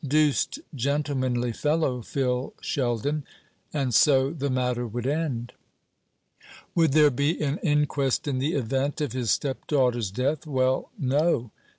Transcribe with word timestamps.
Deuced 0.03 0.57
gentlemanly 0.73 1.53
fellow, 1.53 2.01
Phil 2.01 2.55
Sheldon." 2.59 3.23
And 3.71 3.93
so 3.93 4.31
the 4.31 4.49
matter 4.49 4.87
would 4.87 5.05
end. 5.05 5.53
Would 6.73 6.93
there 6.93 7.11
be 7.11 7.39
an 7.39 7.59
inquest 7.59 8.27
in 8.27 8.39
the 8.39 8.53
event 8.55 8.99
of 8.99 9.11
his 9.13 9.29
stepdaughter's 9.29 10.09
death? 10.09 10.47
Well, 10.47 10.89
no. 10.97 11.51